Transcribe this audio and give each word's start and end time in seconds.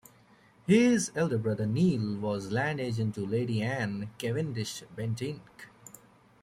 His 0.65 1.11
elder 1.15 1.37
brother 1.37 1.67
Neil 1.67 2.15
was 2.17 2.51
land 2.51 2.79
agent 2.79 3.13
to 3.13 3.21
Lady 3.23 3.61
Anne 3.61 4.09
Cavendish-Bentinck. 4.17 5.67